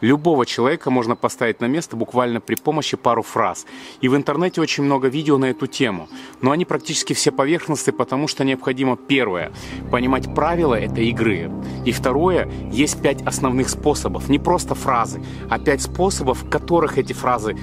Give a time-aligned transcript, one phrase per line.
[0.00, 3.66] Любого человека можно поставить на место буквально при помощи пару фраз.
[4.00, 6.08] И в интернете очень много видео на эту тему.
[6.40, 9.52] Но они практически все поверхностные, потому что необходимо первое–
[9.90, 11.50] понимать правила этой игры.
[11.84, 14.28] И второе– есть пять основных способов.
[14.28, 17.56] Не просто фразы, а пять способов, в которых эти фразы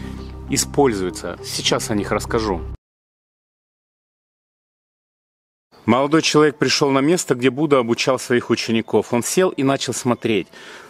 [0.50, 1.38] используются.
[1.44, 2.75] Сейчас о них расскажу.
[5.86, 9.14] Молодой человек пришел на место, где Будда обучал своих учеников.
[9.14, 10.48] Он сел и начал смотреть.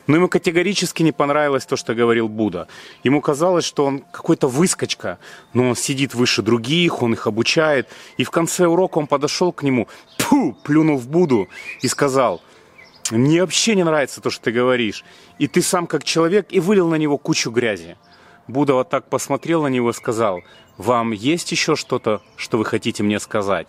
[0.08, 2.68] Но ему категорически не понравилось то, что говорил Будда.
[3.04, 5.20] Ему казалось, что он какой-то выскочка,
[5.54, 7.90] но он сидит выше других, он их обучает.
[8.18, 11.50] И в конце урока он подошел к нему, пу, плюнул в Будду
[11.82, 12.42] и сказал,
[13.12, 15.04] мне вообще не нравится то, что ты говоришь.
[15.40, 17.98] И ты сам как человек и вылил на него кучу грязи.
[18.48, 20.42] Будда вот так посмотрел на него и сказал,
[20.78, 23.68] вам есть еще что-то, что вы хотите мне сказать?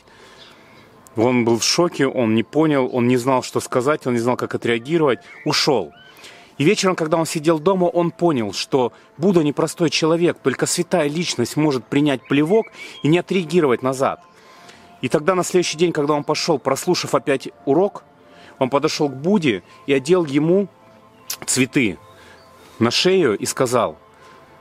[1.16, 4.36] Он был в шоке, он не понял, он не знал, что сказать, он не знал,
[4.36, 5.92] как отреагировать, ушел.
[6.58, 11.56] И вечером, когда он сидел дома, он понял, что Будда непростой человек, только святая личность
[11.56, 12.66] может принять плевок
[13.02, 14.22] и не отреагировать назад.
[15.02, 18.04] И тогда на следующий день, когда он пошел, прослушав опять урок,
[18.58, 20.68] он подошел к Будде и одел ему
[21.44, 21.98] цветы
[22.78, 23.98] на шею и сказал,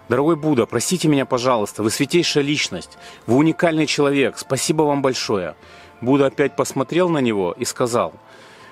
[0.10, 5.56] «Дорогой Будда, простите меня, пожалуйста, вы святейшая личность, вы уникальный человек, спасибо вам большое.
[6.02, 8.14] Будда опять посмотрел на него и сказал,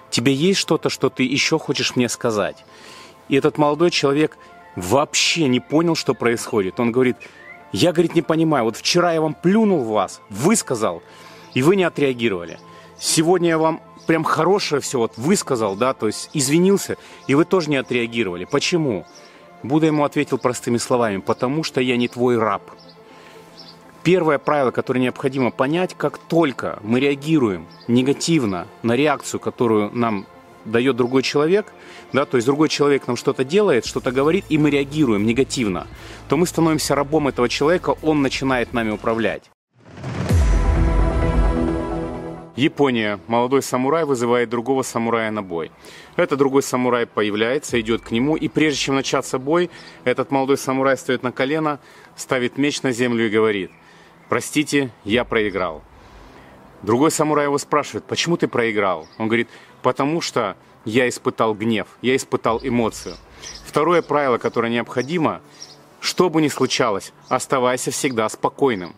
[0.09, 2.65] «Тебе есть что-то, что ты еще хочешь мне сказать?»
[3.29, 4.37] И этот молодой человек
[4.75, 6.79] вообще не понял, что происходит.
[6.79, 7.17] Он говорит,
[7.71, 11.01] я, говорит, не понимаю, вот вчера я вам плюнул в вас, высказал,
[11.53, 12.59] и вы не отреагировали.
[12.99, 17.69] Сегодня я вам прям хорошее все вот высказал, да, то есть извинился, и вы тоже
[17.69, 18.45] не отреагировали.
[18.45, 19.05] Почему?
[19.63, 22.61] Будда ему ответил простыми словами, потому что я не твой раб.
[24.03, 30.25] Первое правило, которое необходимо понять, как только мы реагируем негативно на реакцию, которую нам
[30.65, 31.71] дает другой человек,
[32.11, 35.87] да, то есть другой человек нам что-то делает, что-то говорит, и мы реагируем негативно,
[36.27, 39.49] то мы становимся рабом этого человека, он начинает нами управлять.
[42.57, 43.19] Япония.
[43.27, 45.71] Молодой самурай вызывает другого самурая на бой.
[46.17, 49.71] Этот другой самурай появляется, идет к нему, и прежде чем начаться бой,
[50.03, 51.79] этот молодой самурай стоит на колено,
[52.17, 53.71] ставит меч на землю и говорит–
[54.33, 55.83] простите, я проиграл.
[56.81, 59.07] Другой самурай его спрашивает, почему ты проиграл?
[59.19, 59.47] Он говорит,
[59.83, 63.15] потому что я испытал гнев, я испытал эмоцию.
[63.63, 65.41] Второе правило, которое необходимо,
[65.99, 68.95] что бы ни случалось, оставайся всегда спокойным.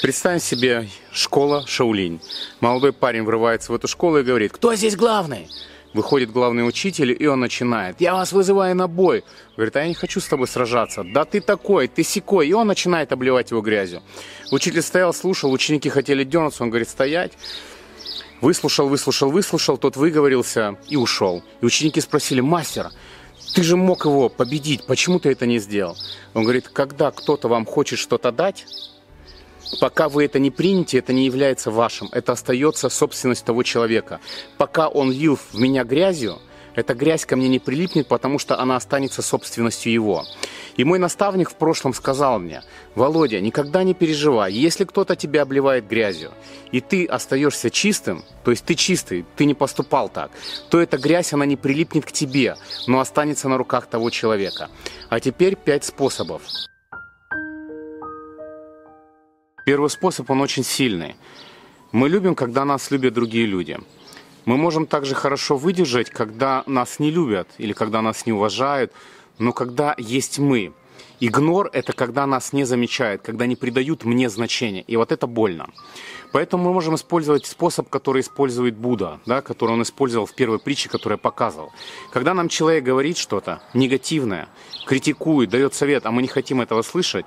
[0.00, 2.22] Представим себе школа Шаулинь.
[2.60, 5.46] Молодой парень врывается в эту школу и говорит, кто здесь главный?
[5.94, 8.00] Выходит главный учитель, и он начинает.
[8.00, 9.22] «Я вас вызываю на бой!»
[9.56, 11.04] Говорит, а я не хочу с тобой сражаться.
[11.04, 14.02] «Да ты такой, ты секой!» И он начинает обливать его грязью.
[14.50, 16.64] Учитель стоял, слушал, ученики хотели дернуться.
[16.64, 17.32] Он говорит, стоять.
[18.40, 21.44] Выслушал, выслушал, выслушал, тот выговорился и ушел.
[21.60, 22.90] И ученики спросили, мастер,
[23.54, 25.96] ты же мог его победить, почему ты это не сделал?
[26.34, 28.66] Он говорит, когда кто-то вам хочет что-то дать,
[29.80, 32.08] Пока вы это не примете, это не является вашим.
[32.12, 34.20] Это остается собственность того человека.
[34.58, 36.38] Пока он лил в меня грязью,
[36.74, 40.24] эта грязь ко мне не прилипнет, потому что она останется собственностью его.
[40.76, 42.62] И мой наставник в прошлом сказал мне,
[42.96, 46.32] Володя, никогда не переживай, если кто-то тебя обливает грязью,
[46.72, 50.32] и ты остаешься чистым, то есть ты чистый, ты не поступал так,
[50.68, 52.56] то эта грязь, она не прилипнет к тебе,
[52.88, 54.68] но останется на руках того человека.
[55.10, 56.42] А теперь пять способов.
[59.64, 61.16] Первый способ, он очень сильный.
[61.90, 63.78] Мы любим, когда нас любят другие люди.
[64.44, 68.92] Мы можем также хорошо выдержать, когда нас не любят или когда нас не уважают,
[69.38, 70.74] но когда есть мы.
[71.18, 74.82] Игнор– это когда нас не замечают, когда не придают мне значения.
[74.82, 75.70] И вот это больно.
[76.30, 80.90] Поэтому мы можем использовать способ, который использует Будда, да, который он использовал в первой притче,
[80.90, 81.72] которую я показывал.
[82.12, 84.48] Когда нам человек говорит что-то негативное,
[84.84, 87.24] критикует, дает совет, а мы не хотим этого слышать,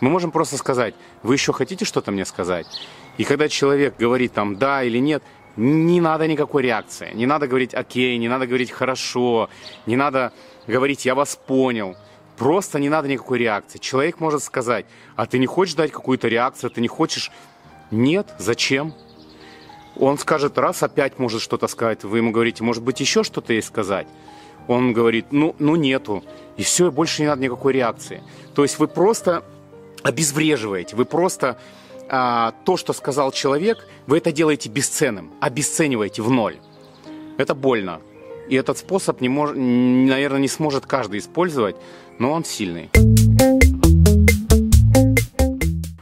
[0.00, 2.66] мы можем просто сказать, вы еще хотите что-то мне сказать?
[3.18, 5.22] И когда человек говорит там да или нет,
[5.56, 7.10] не надо никакой реакции.
[7.14, 9.48] Не надо говорить окей, не надо говорить хорошо,
[9.86, 10.32] не надо
[10.66, 11.96] говорить я вас понял.
[12.36, 13.78] Просто не надо никакой реакции.
[13.78, 14.84] Человек может сказать,
[15.16, 17.30] а ты не хочешь дать какую-то реакцию, ты не хочешь...
[17.90, 18.94] Нет, зачем?
[19.94, 23.68] Он скажет, раз опять может что-то сказать, вы ему говорите, может быть еще что-то есть
[23.68, 24.06] сказать.
[24.66, 26.22] Он говорит, ну, ну нету.
[26.56, 28.22] И все, больше не надо никакой реакции.
[28.54, 29.44] То есть вы просто
[30.02, 31.58] обезвреживаете, вы просто
[32.08, 36.56] а, то, что сказал человек, вы это делаете бесценным, обесцениваете в ноль.
[37.38, 38.00] Это больно.
[38.48, 41.76] И этот способ, не мож, наверное, не сможет каждый использовать,
[42.18, 42.90] но он сильный.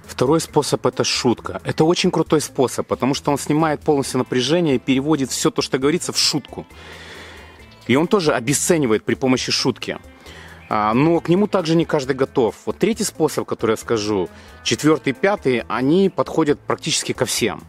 [0.07, 1.61] Второй способ– это шутка.
[1.65, 5.79] Это очень крутой способ, потому что он снимает полностью напряжение и переводит все то, что
[5.79, 6.67] говорится, в шутку.
[7.89, 9.99] И он тоже обесценивает при помощи шутки.
[10.69, 12.57] А, но к нему также не каждый готов.
[12.67, 14.29] Вот третий способ, который я скажу,
[14.63, 17.63] четвертый пятый, они подходят практически ко всем.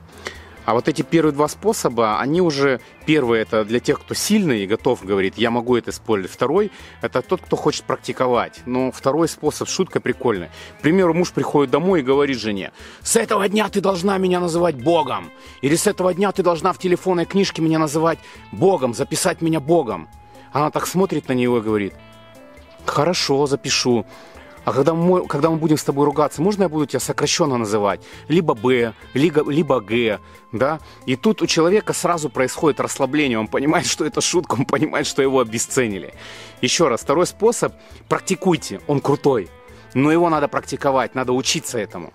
[0.66, 4.68] А вот эти первые два способа, они уже, первый это для тех, кто сильный и
[4.68, 6.32] готов, говорит, я могу это использовать.
[6.32, 6.72] Второй,
[7.02, 8.62] это тот, кто хочет практиковать.
[8.66, 10.50] Но второй способ, шутка прикольная.
[10.80, 12.72] К примеру, муж приходит домой и говорит жене,
[13.02, 15.32] с этого дня ты должна меня называть Богом.
[15.62, 18.18] Или с этого дня ты должна в телефонной книжке меня называть
[18.52, 20.08] Богом, записать меня Богом.
[20.52, 21.94] Она так смотрит на него и говорит,
[22.90, 24.06] хорошо, запишу.
[24.66, 28.02] А когда мы, когда мы будем с тобой ругаться, можно я буду тебя сокращенно называть?
[28.28, 30.20] Либо Б, либо, либо Г,
[30.52, 30.80] да?
[31.06, 33.38] И тут у человека сразу происходит расслабление.
[33.38, 36.16] Он понимает, что это шутка, он понимает, что его обесценили.
[36.62, 37.74] Еще раз, второй способ.
[38.10, 39.50] Практикуйте, он крутой.
[39.94, 42.12] Но его надо практиковать, надо учиться этому.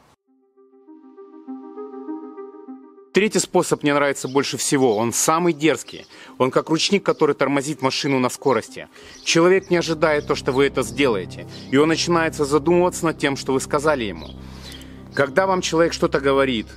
[3.12, 4.96] Третий способ мне нравится больше всего.
[4.96, 6.06] Он самый дерзкий.
[6.38, 8.86] Он как ручник, который тормозит машину на скорости.
[9.24, 11.48] Человек не ожидает то, что вы это сделаете.
[11.72, 14.28] И он начинается задумываться над тем, что вы сказали ему.
[15.12, 16.68] Когда вам человек что-то говорит,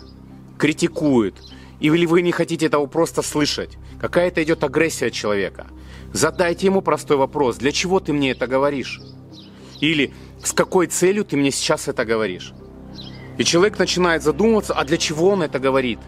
[0.58, 1.36] критикует,
[1.80, 5.68] или вы не хотите этого просто слышать, какая-то идет агрессия от человека,
[6.14, 7.58] задайте ему простой вопрос.
[7.58, 9.00] Для чего ты мне это говоришь?
[9.82, 10.12] Или
[10.44, 12.54] с какой целью ты мне сейчас это говоришь?
[13.38, 16.00] И человек начинает задумываться, а для чего он это говорит?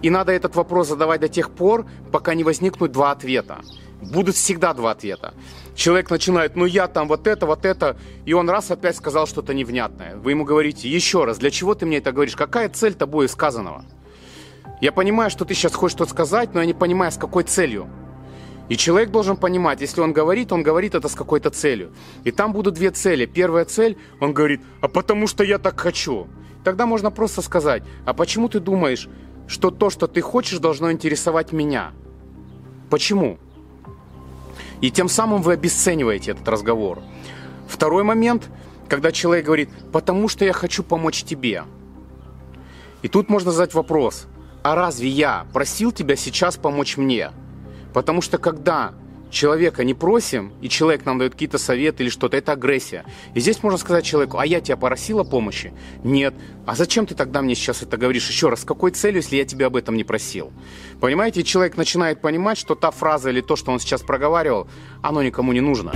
[0.00, 3.58] И надо этот вопрос задавать до тех пор, пока не возникнут два ответа.
[4.00, 5.34] Будут всегда два ответа.
[5.74, 9.54] Человек начинает, ну я там вот это, вот это, и он раз опять сказал что-то
[9.54, 10.16] невнятное.
[10.16, 12.36] Вы ему говорите, еще раз, для чего ты мне это говоришь?
[12.36, 13.84] Какая цель тобой сказанного?
[14.80, 17.88] Я понимаю, что ты сейчас хочешь что-то сказать, но я не понимаю, с какой целью.
[18.68, 21.90] И человек должен понимать, если он говорит, он говорит это с какой-то целью.
[22.22, 23.26] И там будут две цели.
[23.26, 26.28] Первая цель, он говорит, а потому что я так хочу.
[26.68, 29.08] Тогда можно просто сказать, а почему ты думаешь,
[29.46, 31.92] что то, что ты хочешь, должно интересовать меня.
[32.90, 33.38] Почему?
[34.82, 37.00] И тем самым вы обесцениваете этот разговор.
[37.66, 38.50] Второй момент,
[38.86, 41.64] когда человек говорит, потому что я хочу помочь тебе.
[43.00, 44.26] И тут можно задать вопрос,
[44.62, 47.30] а разве я просил тебя сейчас помочь мне?
[47.94, 48.92] Потому что когда
[49.30, 53.04] человека не просим, и человек нам дает какие-то советы или что-то, это агрессия.
[53.34, 55.72] И здесь можно сказать человеку, а я тебя просил о помощи?
[56.04, 56.34] Нет.
[56.66, 58.28] А зачем ты тогда мне сейчас это говоришь?
[58.28, 60.52] Еще раз, с какой целью, если я тебя об этом не просил?
[61.00, 64.68] Понимаете, человек начинает понимать, что та фраза или то, что он сейчас проговаривал,
[65.02, 65.92] оно никому не нужно.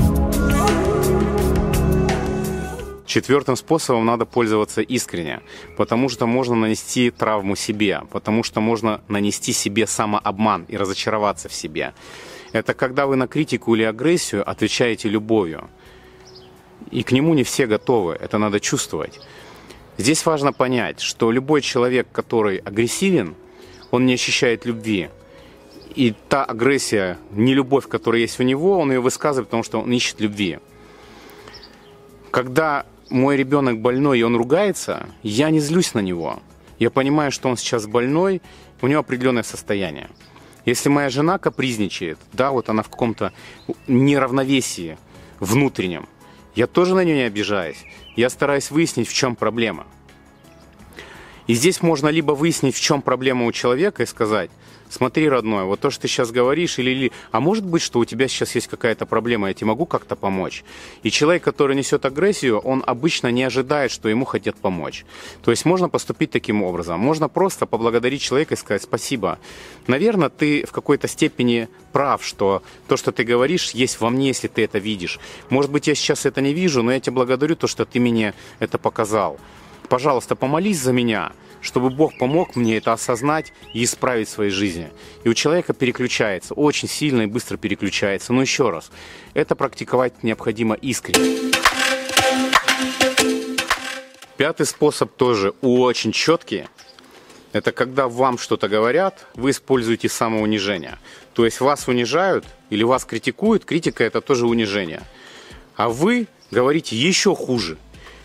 [3.13, 5.41] Четвертым способом надо пользоваться искренне,
[5.77, 11.53] потому что можно нанести травму себе, потому что можно нанести себе самообман и разочароваться в
[11.53, 11.93] себе.
[12.53, 15.71] Это когда вы на критику или агрессию отвечаете любовью.
[16.91, 19.21] И к нему не все готовы, это надо чувствовать.
[19.97, 23.35] Здесь важно понять, что любой человек, который агрессивен,
[23.91, 25.09] он не ощущает любви.
[25.95, 29.93] И та агрессия, не любовь, которая есть у него, он ее высказывает, потому что он
[29.93, 30.59] ищет любви.
[32.31, 36.41] Когда мой ребенок больной, и он ругается, я не злюсь на него.
[36.79, 38.41] Я понимаю, что он сейчас больной,
[38.81, 40.09] у него определенное состояние.
[40.65, 43.33] Если моя жена капризничает, да, вот она в каком-то
[43.89, 44.97] неравновесии
[45.41, 46.09] внутреннем,
[46.55, 47.85] я тоже на нее не обижаюсь.
[48.15, 49.87] Я стараюсь выяснить, в чем проблема.
[51.47, 54.51] И здесь можно либо выяснить, в чем проблема у человека и сказать,
[54.93, 58.05] смотри, родной, вот то, что ты сейчас говоришь, или, или, а может быть, что у
[58.05, 60.65] тебя сейчас есть какая-то проблема, я тебе могу как-то помочь.
[61.03, 65.05] И человек, который несет агрессию, он обычно не ожидает, что ему хотят помочь.
[65.43, 67.01] То есть можно поступить таким образом.
[67.01, 69.39] Можно просто поблагодарить человека и сказать спасибо.
[69.87, 74.49] Наверное, ты в какой-то степени прав, что то, что ты говоришь, есть во мне, если
[74.49, 75.19] ты это видишь.
[75.51, 78.35] Может быть, я сейчас это не вижу, но я тебя благодарю, то, что ты мне
[78.59, 79.39] это показал.
[79.93, 84.91] Пожалуйста, помолись за меня чтобы Бог помог мне это осознать и исправить в своей жизни.
[85.23, 88.33] И у человека переключается, очень сильно и быстро переключается.
[88.33, 88.91] Но еще раз,
[89.33, 91.53] это практиковать необходимо искренне.
[94.37, 96.65] Пятый способ тоже очень четкий.
[97.53, 100.99] Это когда вам что-то говорят, вы используете самоунижение.
[101.33, 105.03] То есть вас унижают или вас критикуют, критика это тоже унижение.
[105.77, 107.79] А вы говорите еще хуже.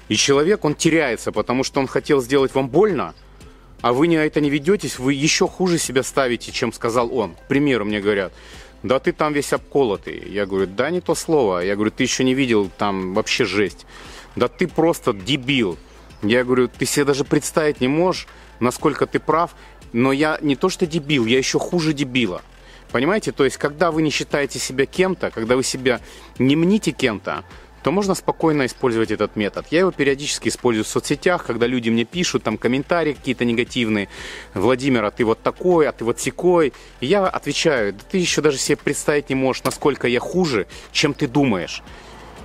[0.10, 3.14] И человек, он теряется, потому что он хотел сделать вам больно,
[3.82, 7.36] а вы на это не ведетесь, вы еще хуже себя ставите, чем сказал он.
[7.36, 8.34] К примеру, мне говорят,
[8.84, 10.24] да ты там весь обколотый.
[10.30, 11.60] Я говорю, да не то слово.
[11.60, 13.86] Я говорю, ты еще не видел там вообще жесть.
[14.36, 15.78] Да ты просто дебил.
[16.24, 18.28] Я говорю, ты себе даже представить не можешь,
[18.60, 19.56] насколько ты прав,
[19.94, 22.42] но я не то что дебил, я еще хуже дебила.
[22.92, 23.32] Понимаете?
[23.32, 26.00] То есть, когда вы не считаете себя кем-то, когда вы себя
[26.40, 27.44] не мните кем-то,
[27.84, 29.65] то можно спокойно использовать этот метод.
[29.72, 34.10] Я его периодически использую в соцсетях, когда люди мне пишут, там комментарии какие-то негативные.
[34.53, 36.74] Владимир, а ты вот такой, а ты вот секой.
[37.00, 41.13] И я отвечаю, да ты еще даже себе представить не можешь, насколько я хуже, чем
[41.13, 41.84] ты думаешь.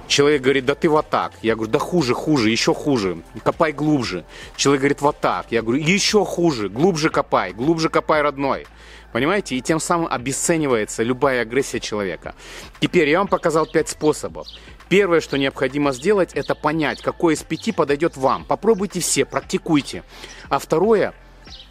[0.09, 1.33] Человек говорит, да ты вот так.
[1.43, 3.23] Я говорю, да хуже, хуже, еще хуже.
[3.43, 4.25] Копай глубже.
[4.57, 5.47] Человек говорит, вот так.
[5.51, 8.67] Я говорю, еще хуже, глубже копай, глубже копай, родной.
[9.13, 9.57] Понимаете?
[9.57, 12.35] И тем самым обесценивается любая агрессия человека.
[12.81, 14.49] Теперь я вам показал пять способов.
[14.93, 18.45] Первое, что необходимо сделать, это понять, какой из пяти подойдет вам.
[18.45, 20.05] Попробуйте все, практикуйте.
[20.51, 21.15] А второе,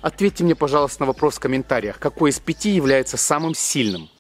[0.02, 4.10] ответьте мне, пожалуйста, на вопрос в комментариях, какой из пяти является самым сильным.